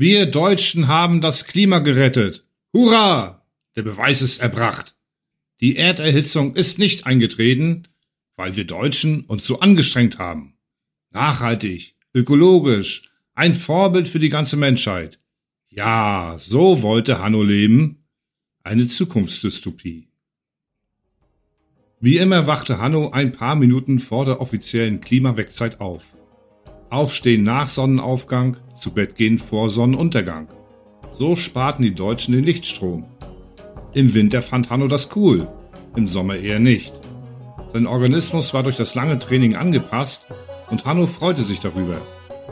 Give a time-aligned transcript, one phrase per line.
[0.00, 2.46] Wir Deutschen haben das Klima gerettet.
[2.72, 3.44] Hurra!
[3.76, 4.96] Der Beweis ist erbracht.
[5.60, 7.86] Die Erderhitzung ist nicht eingetreten,
[8.34, 10.54] weil wir Deutschen uns so angestrengt haben.
[11.10, 15.20] Nachhaltig, ökologisch, ein Vorbild für die ganze Menschheit.
[15.68, 18.06] Ja, so wollte Hanno leben.
[18.62, 20.08] Eine Zukunftsdystopie.
[22.00, 26.16] Wie immer wachte Hanno ein paar Minuten vor der offiziellen Klimawegzeit auf.
[26.88, 30.48] Aufstehen nach Sonnenaufgang, zu Bett gehen vor Sonnenuntergang.
[31.12, 33.04] So sparten die Deutschen den Lichtstrom.
[33.92, 35.48] Im Winter fand Hanno das cool,
[35.96, 36.92] im Sommer eher nicht.
[37.72, 40.26] Sein Organismus war durch das lange Training angepasst
[40.70, 42.00] und Hanno freute sich darüber.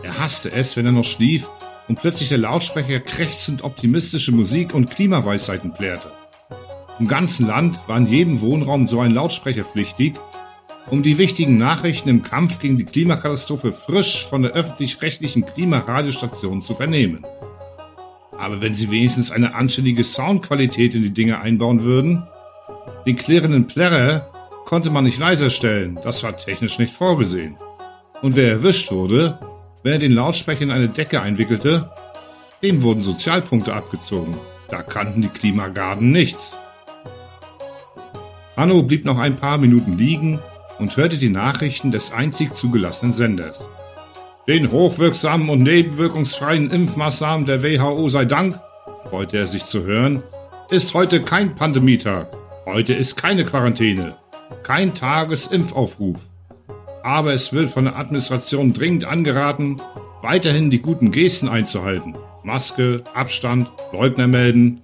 [0.02, 1.48] Er hasste es, wenn er noch schlief
[1.88, 6.12] und plötzlich der Lautsprecher krächzend optimistische Musik und Klimaweisheiten plärrte.
[6.98, 10.14] Im ganzen Land war in jedem Wohnraum so ein Lautsprecher pflichtig,
[10.91, 16.75] um die wichtigen Nachrichten im Kampf gegen die Klimakatastrophe frisch von der öffentlich-rechtlichen Klimaradiostation zu
[16.75, 17.25] vernehmen.
[18.39, 22.22] Aber wenn sie wenigstens eine anständige Soundqualität in die Dinge einbauen würden,
[23.06, 24.30] den klirrenden Plärrer
[24.64, 27.56] konnte man nicht leiser stellen, das war technisch nicht vorgesehen.
[28.23, 29.39] Und wer erwischt wurde,
[29.83, 31.91] wenn er den Lautsprecher in eine Decke einwickelte,
[32.62, 34.36] dem wurden Sozialpunkte abgezogen.
[34.69, 36.58] Da kannten die Klimagarden nichts.
[38.56, 40.41] Hanno blieb noch ein paar Minuten liegen
[40.78, 43.68] und hörte die Nachrichten des einzig zugelassenen Senders.
[44.46, 48.58] Den hochwirksamen und nebenwirkungsfreien Impfmaßnahmen der WHO sei Dank,
[49.10, 50.22] freute er sich zu hören,
[50.70, 52.28] ist heute kein Pandemietag.
[52.64, 54.16] Heute ist keine Quarantäne,
[54.62, 56.28] kein Tagesimpfaufruf.
[57.02, 59.80] Aber es wird von der Administration dringend angeraten,
[60.22, 62.14] weiterhin die guten Gesten einzuhalten.
[62.42, 64.80] Maske, Abstand, Leugner melden.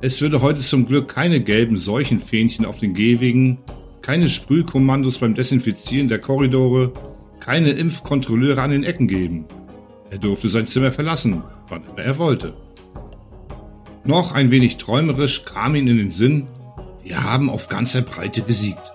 [0.00, 3.58] Es würde heute zum Glück keine gelben Seuchenfähnchen auf den Gehwegen,
[4.02, 6.92] keine Sprühkommandos beim Desinfizieren der Korridore,
[7.40, 9.46] keine Impfkontrolleure an den Ecken geben.
[10.10, 12.54] Er durfte sein Zimmer verlassen, wann immer er wollte.
[14.04, 16.48] Noch ein wenig träumerisch kam ihm in den Sinn,
[17.04, 18.92] wir haben auf ganzer Breite gesiegt.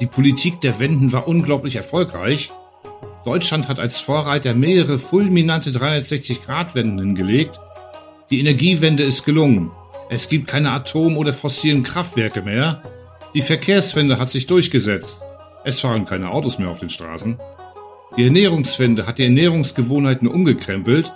[0.00, 2.50] Die Politik der Wenden war unglaublich erfolgreich.
[3.24, 7.58] Deutschland hat als Vorreiter mehrere fulminante 360-Grad-Wenden hingelegt.
[8.30, 9.70] Die Energiewende ist gelungen.
[10.08, 12.82] Es gibt keine Atom- oder fossilen Kraftwerke mehr.
[13.38, 15.22] Die Verkehrswende hat sich durchgesetzt.
[15.62, 17.38] Es fahren keine Autos mehr auf den Straßen.
[18.16, 21.12] Die Ernährungswende hat die Ernährungsgewohnheiten umgekrempelt.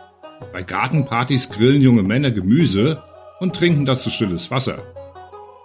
[0.53, 3.03] Bei Gartenpartys grillen junge Männer Gemüse
[3.41, 4.79] und trinken dazu stilles Wasser.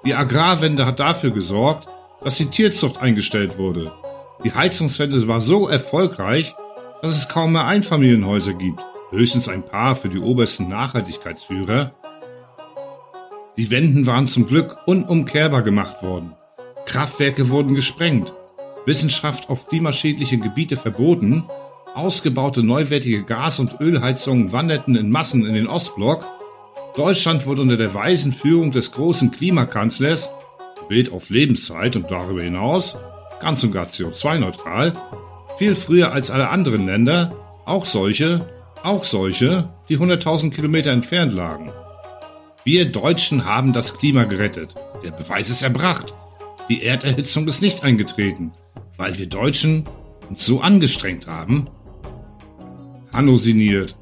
[0.04, 1.88] Die Agrarwende hat dafür gesorgt,
[2.24, 3.92] dass die Tierzucht eingestellt wurde.
[4.44, 6.56] Die Heizungswende war so erfolgreich,
[7.04, 8.82] dass es kaum mehr Einfamilienhäuser gibt,
[9.12, 11.94] höchstens ein paar für die obersten Nachhaltigkeitsführer.
[13.58, 16.34] Die Wenden waren zum Glück unumkehrbar gemacht worden.
[16.88, 18.34] Kraftwerke wurden gesprengt,
[18.86, 21.44] Wissenschaft auf klimaschädliche Gebiete verboten,
[21.94, 26.26] ausgebaute neuwertige Gas- und Ölheizungen wanderten in Massen in den Ostblock,
[26.96, 30.32] Deutschland wurde unter der weisen Führung des großen Klimakanzlers,
[30.88, 32.98] Bild auf Lebenszeit und darüber hinaus,
[33.42, 34.94] ganz und gar CO2-neutral,
[35.58, 38.48] viel früher als alle anderen Länder, auch solche,
[38.82, 41.72] auch solche, die 100.000 Kilometer entfernt lagen.
[42.64, 44.76] Wir Deutschen haben das Klima gerettet.
[45.04, 46.14] Der Beweis ist erbracht.
[46.70, 48.52] Die Erderhitzung ist nicht eingetreten,
[48.98, 49.86] weil wir Deutschen
[50.30, 51.70] uns so angestrengt haben.
[53.14, 53.96] Hanno sinniert.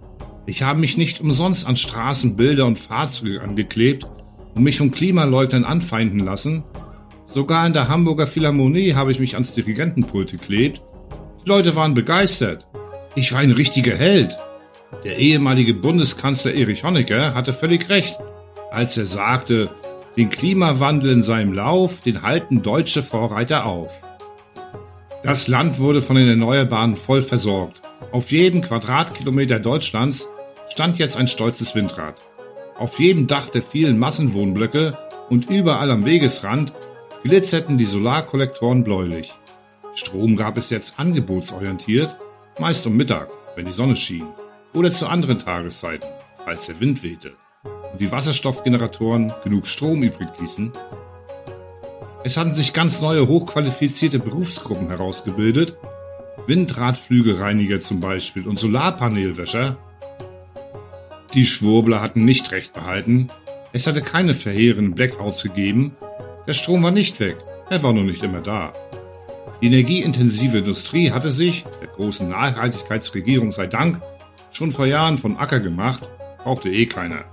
[0.48, 4.06] Ich habe mich nicht umsonst an Straßen, Bilder und Fahrzeuge angeklebt
[4.56, 6.64] und mich von Klimaleugnern anfeinden lassen.
[7.28, 10.82] Sogar in der Hamburger Philharmonie habe ich mich ans Dirigentenpult geklebt.
[11.44, 12.68] Die Leute waren begeistert.
[13.16, 14.38] Ich war ein richtiger Held.
[15.04, 18.18] Der ehemalige Bundeskanzler Erich Honecker hatte völlig recht,
[18.72, 19.70] als er sagte,
[20.18, 23.92] den Klimawandel in seinem Lauf, den halten deutsche Vorreiter auf.
[25.24, 27.82] Das Land wurde von den Erneuerbaren voll versorgt.
[28.12, 30.30] Auf jedem Quadratkilometer Deutschlands
[30.70, 32.22] stand jetzt ein stolzes Windrad.
[32.78, 34.98] Auf jedem Dach der vielen Massenwohnblöcke
[35.30, 36.72] und überall am Wegesrand
[37.24, 39.34] glitzerten die Solarkollektoren bläulich.
[39.96, 42.16] Strom gab es jetzt angebotsorientiert,
[42.60, 44.28] meist um Mittag, wenn die Sonne schien,
[44.74, 46.08] oder zu anderen Tageszeiten,
[46.44, 47.34] falls der Wind wehte
[47.96, 50.74] und die Wasserstoffgeneratoren genug Strom übrig ließen.
[52.26, 55.78] Es hatten sich ganz neue hochqualifizierte Berufsgruppen herausgebildet,
[56.46, 59.78] Windradflügelreiniger zum Beispiel und Solarpanelwäscher.
[61.34, 63.30] Die Schwurbler hatten nicht recht behalten,
[63.72, 65.96] es hatte keine verheerenden Blackouts gegeben,
[66.48, 67.38] der Strom war nicht weg,
[67.70, 68.74] er war nur nicht immer da.
[69.62, 74.02] Die energieintensive Industrie hatte sich, der großen Nachhaltigkeitsregierung sei Dank,
[74.52, 76.04] schon vor Jahren von Acker gemacht,
[76.44, 77.24] brauchte eh keiner.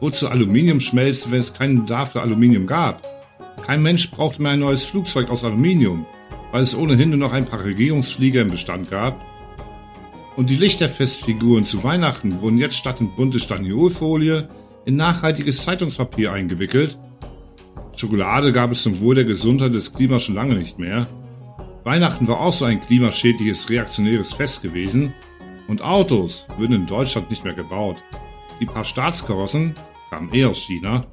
[0.00, 3.02] Wozu Aluminium schmelzen, wenn es keinen Bedarf für Aluminium gab?
[3.64, 6.04] Kein Mensch brauchte mehr ein neues Flugzeug aus Aluminium,
[6.52, 9.18] weil es ohnehin nur noch ein paar Regierungsflieger im Bestand gab.
[10.36, 14.48] Und die Lichterfestfiguren zu Weihnachten wurden jetzt statt in bunte Staniolfolie
[14.84, 16.98] in nachhaltiges Zeitungspapier eingewickelt.
[17.96, 21.06] Schokolade gab es zum Wohl der Gesundheit des Klimas schon lange nicht mehr.
[21.84, 25.14] Weihnachten war auch so ein klimaschädliches, reaktionäres Fest gewesen.
[25.68, 27.96] Und Autos würden in Deutschland nicht mehr gebaut.
[28.60, 29.74] Die paar Staatskarossen
[30.10, 31.04] kamen eh aus China.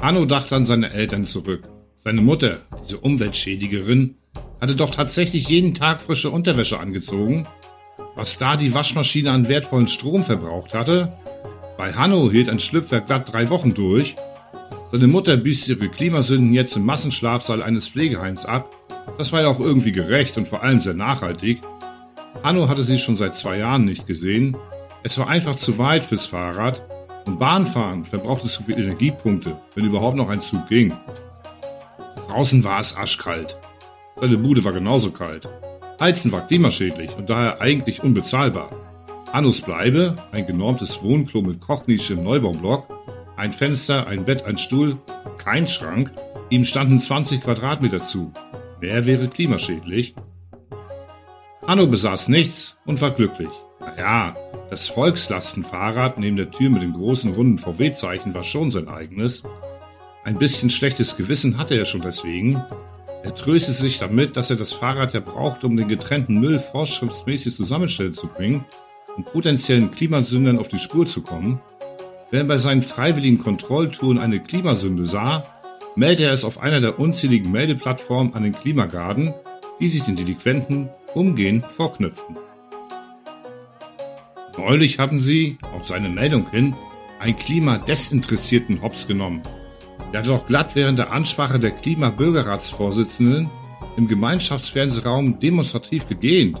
[0.00, 1.62] Hanno dachte an seine Eltern zurück.
[1.96, 4.16] Seine Mutter, diese Umweltschädigerin,
[4.60, 7.46] hatte doch tatsächlich jeden Tag frische Unterwäsche angezogen.
[8.14, 11.12] Was da die Waschmaschine an wertvollen Strom verbraucht hatte,
[11.76, 14.16] bei Hanno hielt ein Schlüpfer glatt drei Wochen durch.
[14.92, 18.70] Seine Mutter büßt ihre Klimasünden jetzt im Massenschlafsaal eines Pflegeheims ab.
[19.18, 21.60] Das war ja auch irgendwie gerecht und vor allem sehr nachhaltig.
[22.42, 24.56] Hanno hatte sie schon seit zwei Jahren nicht gesehen.
[25.06, 26.82] Es war einfach zu weit fürs Fahrrad
[27.26, 30.92] und Bahnfahren verbrauchte zu viele Energiepunkte, wenn überhaupt noch ein Zug ging.
[32.28, 33.56] Draußen war es aschkalt.
[34.16, 35.48] Seine Bude war genauso kalt.
[36.00, 38.68] Heizen war klimaschädlich und daher eigentlich unbezahlbar.
[39.30, 42.88] Annus Bleibe, ein genormtes Wohnklo mit Kochnische im Neubaublock,
[43.36, 44.98] ein Fenster, ein Bett, ein Stuhl,
[45.38, 46.10] kein Schrank,
[46.50, 48.32] ihm standen 20 Quadratmeter zu.
[48.80, 50.16] Wer wäre klimaschädlich?
[51.64, 53.50] Anno besaß nichts und war glücklich.
[53.78, 54.34] Naja,
[54.70, 59.42] das Volkslastenfahrrad neben der Tür mit dem großen runden VW-Zeichen war schon sein eigenes.
[60.24, 62.62] Ein bisschen schlechtes Gewissen hatte er schon deswegen.
[63.22, 67.54] Er tröstete sich damit, dass er das Fahrrad ja brauchte, um den getrennten Müll vorschriftsmäßig
[67.54, 68.64] zusammenstellen zu bringen
[69.16, 71.60] um potenziellen Klimasündern auf die Spur zu kommen.
[72.30, 75.46] Wer bei seinen freiwilligen Kontrolltouren eine Klimasünde sah,
[75.94, 79.32] meldete er es auf einer der unzähligen Meldeplattformen an den Klimagarden,
[79.80, 82.36] die sich den Delinquenten umgehend vorknüpften.
[84.58, 86.74] Neulich hatten sie, auf seine Meldung hin,
[87.18, 89.42] einen klimadesinteressierten Hops genommen.
[90.12, 93.50] Der hatte doch glatt während der Ansprache der Klimabürgerratsvorsitzenden
[93.96, 96.58] im Gemeinschaftsfernsehraum demonstrativ gegähnt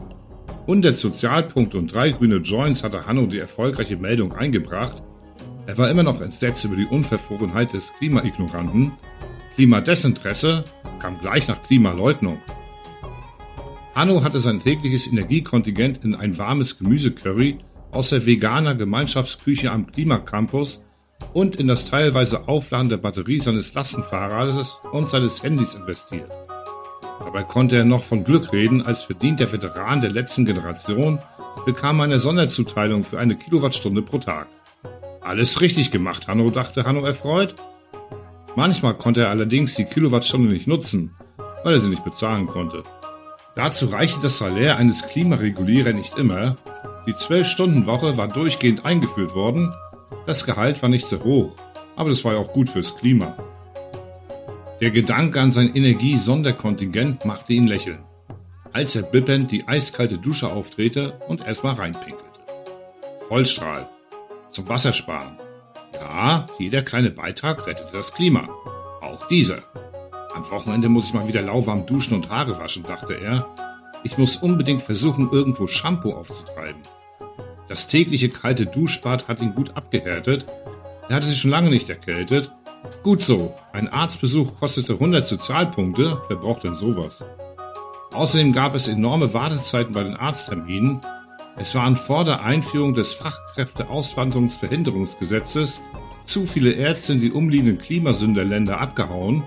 [0.66, 5.00] 100 Sozialpunkte und drei grüne Joints hatte Hanno die erfolgreiche Meldung eingebracht.
[5.66, 8.90] Er war immer noch entsetzt über die Unverfrorenheit des Klimaignoranten.
[9.54, 10.64] Klimadesinteresse
[10.98, 12.38] kam gleich nach Klimaleugnung.
[13.94, 17.58] Hanno hatte sein tägliches Energiekontingent in ein warmes Gemüsecurry
[17.96, 20.82] aus der veganer Gemeinschaftsküche am Klimacampus
[21.32, 26.30] und in das teilweise Aufladen der Batterie seines Lastenfahrrades und seines Handys investiert.
[27.20, 31.18] Dabei konnte er noch von Glück reden, als verdienter Veteran der letzten Generation
[31.64, 34.46] bekam er eine Sonderzuteilung für eine Kilowattstunde pro Tag.
[35.22, 37.54] Alles richtig gemacht, Hanno, dachte Hanno erfreut.
[38.54, 41.14] Manchmal konnte er allerdings die Kilowattstunde nicht nutzen,
[41.64, 42.84] weil er sie nicht bezahlen konnte.
[43.54, 46.56] Dazu reichte das Salär eines Klimaregulierers nicht immer.
[47.06, 49.72] Die 12-Stunden-Woche war durchgehend eingeführt worden.
[50.26, 51.52] Das Gehalt war nicht so hoch,
[51.94, 53.36] aber das war ja auch gut fürs Klima.
[54.80, 58.00] Der Gedanke an sein Energie-Sonderkontingent machte ihn lächeln,
[58.72, 62.24] als er bippend die eiskalte Dusche auftrete und erstmal reinpinkelte.
[63.28, 63.88] Vollstrahl.
[64.50, 65.38] Zum Wassersparen.
[65.94, 68.48] Ja, jeder kleine Beitrag rettete das Klima.
[69.00, 69.62] Auch dieser.
[70.34, 73.46] Am Wochenende muss ich mal wieder lauwarm duschen und Haare waschen, dachte er.
[74.02, 76.82] Ich muss unbedingt versuchen, irgendwo Shampoo aufzutreiben.
[77.68, 80.46] Das tägliche kalte Duschbad hat ihn gut abgehärtet.
[81.08, 82.50] Er hatte sich schon lange nicht erkältet
[83.02, 87.22] Gut so, ein Arztbesuch kostete 100 Sozialpunkte, wer braucht denn sowas?
[88.12, 91.02] Außerdem gab es enorme Wartezeiten bei den Arztterminen.
[91.56, 95.82] Es waren vor der Einführung des Fachkräfteauswanderungsverhinderungsgesetzes
[96.24, 99.42] zu viele Ärzte in die umliegenden Klimasünderländer abgehauen.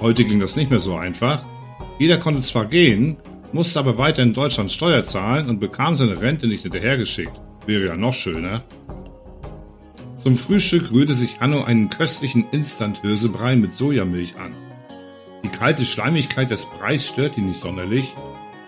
[0.00, 1.44] Heute ging das nicht mehr so einfach.
[1.98, 3.16] Jeder konnte zwar gehen,
[3.52, 7.40] musste aber weiter in Deutschland Steuer zahlen und bekam seine Rente nicht hinterhergeschickt.
[7.66, 8.64] Wäre ja noch schöner.
[10.22, 14.52] Zum Frühstück rührte sich Hanno einen köstlichen Instant-Hirsebrei mit Sojamilch an.
[15.42, 18.12] Die kalte Schleimigkeit des Breis stört ihn nicht sonderlich.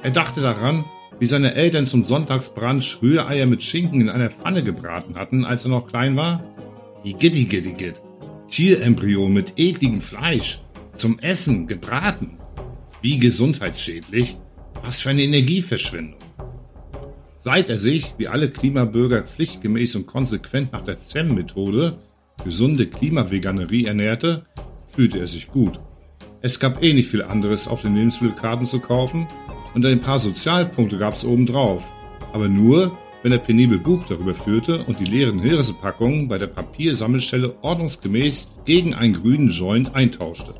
[0.02, 0.84] Er dachte daran,
[1.20, 5.70] wie seine Eltern zum Sonntagsbrunch Rühreier mit Schinken in einer Pfanne gebraten hatten, als er
[5.70, 6.42] noch klein war.
[7.04, 8.02] Igitt, Igitt,
[8.48, 10.60] Tierembryo mit ekligem Fleisch.
[10.96, 12.38] Zum Essen, gebraten.
[13.02, 14.36] Wie gesundheitsschädlich.
[14.84, 16.20] Was für eine Energieverschwendung.
[17.38, 22.00] Seit er sich, wie alle Klimabürger, pflichtgemäß und konsequent nach der ZEM-Methode,
[22.44, 24.44] gesunde Klimaveganerie ernährte,
[24.86, 25.80] fühlte er sich gut.
[26.42, 29.26] Es gab eh nicht viel anderes auf den Lebensmittelkarten zu kaufen
[29.74, 31.90] und ein paar Sozialpunkte gab es obendrauf.
[32.34, 37.54] Aber nur, wenn er penibel Buch darüber führte und die leeren Hirsepackungen bei der Papiersammelstelle
[37.62, 40.54] ordnungsgemäß gegen einen grünen Joint eintauschte.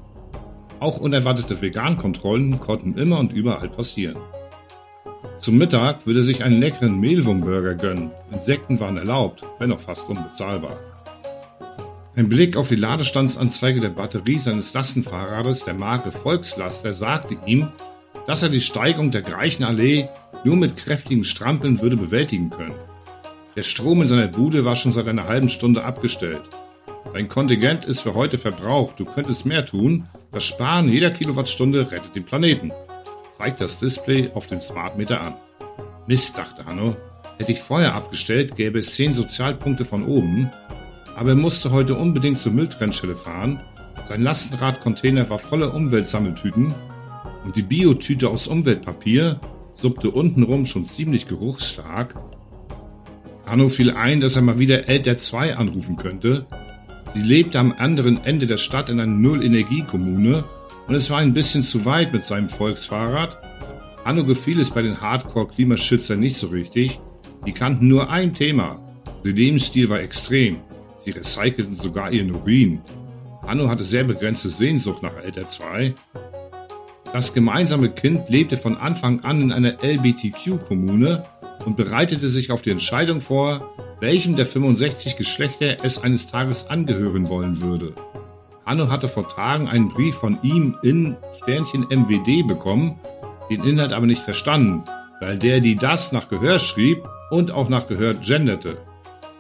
[0.81, 4.19] Auch unerwartete Vegankontrollen konnten immer und überall passieren.
[5.39, 8.11] Zum Mittag würde sich einen leckeren Mehlwurmburger gönnen.
[8.33, 10.77] Insekten waren erlaubt, wenn auch fast unbezahlbar.
[12.17, 17.69] Ein Blick auf die Ladestandsanzeige der Batterie seines Lastenfahrrades der Marke Volkslaster sagte ihm,
[18.27, 20.09] dass er die Steigung der Greichenallee
[20.45, 22.75] nur mit kräftigen Strampeln würde bewältigen können.
[23.57, 26.43] Der Strom in seiner Bude war schon seit einer halben Stunde abgestellt.
[27.13, 30.09] Dein Kontingent ist für heute verbraucht, du könntest mehr tun.
[30.33, 32.73] Das Sparen jeder Kilowattstunde rettet den Planeten.
[33.37, 35.35] Zeigt das Display auf dem Smartmeter an.
[36.07, 36.97] Mist, dachte Hanno.
[37.39, 40.51] Hätte ich vorher abgestellt, gäbe es 10 Sozialpunkte von oben.
[41.17, 43.61] Aber er musste heute unbedingt zur Mülltrennstelle fahren.
[44.09, 46.75] Sein Lastenradcontainer war voller Umweltsammeltüten
[47.45, 49.41] und die Biotüte aus Umweltpapier
[49.75, 52.15] suppte untenrum schon ziemlich geruchsstark.
[53.47, 56.47] Hanno fiel ein, dass er mal wieder Elter 2 anrufen könnte.
[57.15, 60.43] Sie lebte am anderen Ende der Stadt in einer Null-Energie-Kommune
[60.89, 63.39] und es war ein bisschen zu weit mit seinem Volksfahrrad.
[64.05, 66.99] Hanno gefiel es bei den Hardcore-Klimaschützern nicht so richtig.
[67.47, 68.81] Die kannten nur ein Thema.
[69.25, 70.57] Der Lebensstil war extrem.
[70.99, 72.81] Sie recycelten sogar ihren Urin.
[73.47, 75.95] Hanno hatte sehr begrenzte Sehnsucht nach Elter 2.
[77.13, 81.25] Das gemeinsame Kind lebte von Anfang an in einer LBTQ-Kommune
[81.65, 83.61] und bereitete sich auf die Entscheidung vor,
[84.01, 87.95] welchem der 65 Geschlechter es eines Tages angehören wollen würde.
[88.67, 92.99] Hanno hatte vor Tagen einen Brief von ihm in Sternchen MWD bekommen,
[93.51, 94.85] den Inhalt aber nicht verstanden,
[95.21, 98.79] weil der die das nach Gehör schrieb und auch nach Gehör genderte.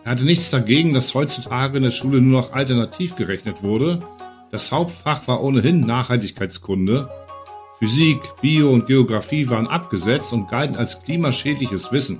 [0.04, 4.00] Er hatte nichts dagegen, dass heutzutage in der Schule nur noch alternativ gerechnet wurde.
[4.50, 7.08] Das Hauptfach war ohnehin Nachhaltigkeitskunde.
[7.78, 12.18] Physik, Bio und Geographie waren abgesetzt und galten als klimaschädliches Wissen.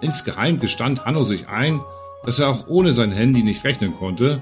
[0.00, 1.80] Insgeheim gestand Hanno sich ein,
[2.24, 4.40] dass er auch ohne sein Handy nicht rechnen konnte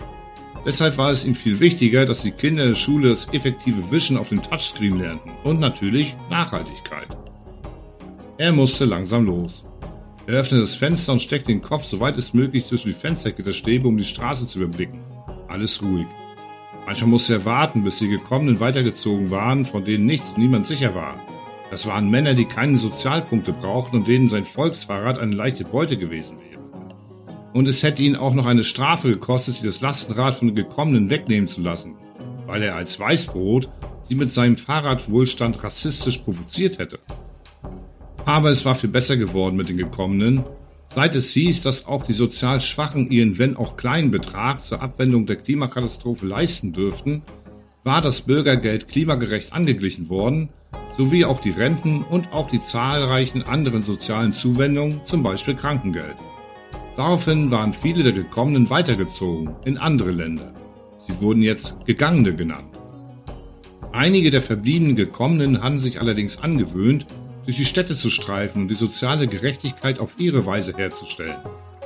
[0.67, 4.17] Deshalb war es ihm viel wichtiger, dass die Kinder in der Schule das effektive Wischen
[4.17, 7.07] auf dem Touchscreen lernten und natürlich Nachhaltigkeit.
[8.37, 9.65] Er musste langsam los.
[10.27, 13.87] Er öffnete das Fenster und steckte den Kopf so weit es möglich zwischen die Fenstergitterstäbe,
[13.87, 14.99] um die Straße zu überblicken.
[15.47, 16.07] Alles ruhig.
[16.85, 20.97] Manchmal musste er warten, bis die Gekommenen weitergezogen waren, von denen nichts und niemand sicher
[20.97, 21.15] war.
[21.71, 26.39] Das waren Männer, die keine Sozialpunkte brauchten und denen sein Volksfahrrad eine leichte Beute gewesen
[26.39, 26.63] wäre.
[27.53, 31.11] Und es hätte ihn auch noch eine Strafe gekostet, sich das Lastenrad von den Gekommenen
[31.11, 31.95] wegnehmen zu lassen,
[32.47, 33.69] weil er als Weißbrot
[34.05, 36.99] sie mit seinem Fahrradwohlstand rassistisch provoziert hätte.
[38.25, 40.45] Aber es war viel besser geworden mit den Gekommenen,
[40.95, 45.27] seit es hieß, dass auch die sozial Schwachen ihren wenn auch kleinen Betrag zur Abwendung
[45.27, 47.23] der Klimakatastrophe leisten dürften,
[47.85, 50.51] war das Bürgergeld klimagerecht angeglichen worden,
[50.97, 56.17] sowie auch die Renten und auch die zahlreichen anderen sozialen Zuwendungen, zum Beispiel Krankengeld.
[56.97, 60.55] Daraufhin waren viele der Gekommenen weitergezogen in andere Länder.
[61.07, 62.79] Sie wurden jetzt Gegangene genannt.
[63.93, 67.07] Einige der verbliebenen Gekommenen hatten sich allerdings angewöhnt,
[67.45, 71.37] durch die Städte zu streifen und die soziale Gerechtigkeit auf ihre Weise herzustellen,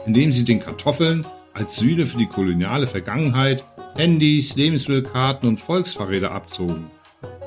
[0.06, 3.64] indem sie den Kartoffeln als Sühne für die koloniale Vergangenheit
[3.96, 6.86] Handys, Lebensmittelkarten und Volksfahrräder abzogen.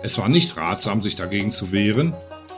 [0.03, 2.13] Es war nicht ratsam, sich dagegen zu wehren.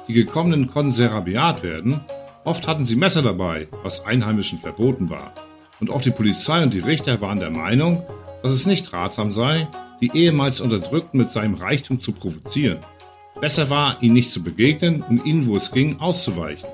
[0.07, 2.01] Die Gekommenen konnten sehr rabiat werden
[2.45, 5.33] Oft hatten sie Messer dabei, was Einheimischen verboten war.
[5.79, 8.03] Und auch die Polizei und die Richter waren der Meinung,
[8.43, 9.67] dass es nicht ratsam sei,
[9.99, 12.77] die ehemals Unterdrückten mit seinem Reichtum zu provozieren.
[13.41, 16.69] Besser war, ihnen nicht zu begegnen und ihnen, wo es ging, auszuweichen.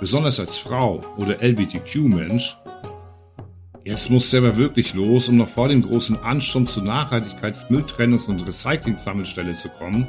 [0.00, 2.56] Besonders als Frau oder LGBTQ-Mensch.
[3.90, 8.46] Jetzt musste er aber wirklich los, um noch vor dem großen Ansturm zur Nachhaltigkeitsmülltrennungs- und
[8.46, 10.06] Recycling-Sammelstelle zu kommen.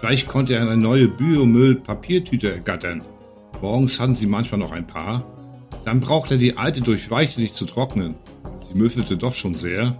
[0.00, 3.02] Vielleicht konnte er eine neue Biomüll-Papiertüte ergattern
[3.62, 5.24] Morgens hatten sie manchmal noch ein paar.
[5.84, 8.16] Dann brauchte er die alte Durchweichte nicht zu trocknen.
[8.68, 9.96] Sie müffelte doch schon sehr.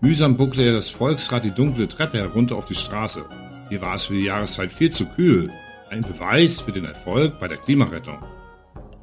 [0.00, 3.24] Mühsam buckte er das Volksrad die dunkle Treppe herunter auf die Straße.
[3.68, 5.50] Hier war es für die Jahreszeit viel zu kühl.
[5.90, 8.18] Ein Beweis für den Erfolg bei der Klimarettung.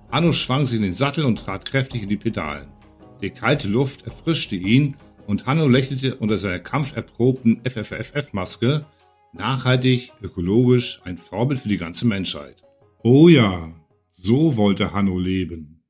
[0.09, 2.69] Hanno schwang sich in den Sattel und trat kräftig in die Pedalen.
[3.21, 4.95] Die kalte Luft erfrischte ihn
[5.27, 8.85] und Hanno lächelte unter seiner kampferprobten FFFF-Maske.
[9.33, 12.63] Nachhaltig, ökologisch, ein Vorbild für die ganze Menschheit.
[13.03, 13.73] Oh ja,
[14.13, 15.80] so wollte Hanno leben.